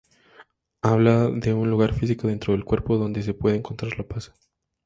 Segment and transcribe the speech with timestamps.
[0.81, 4.31] Habla de un lugar físico dentro del cuerpo donde se puede encontrar la paz.